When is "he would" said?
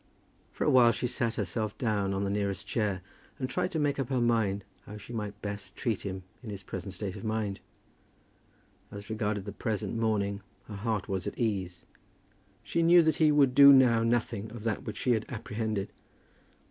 13.17-13.53